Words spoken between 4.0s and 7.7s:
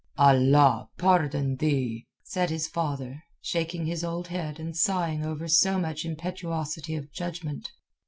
old head and sighing over so much impetuosity of judgment.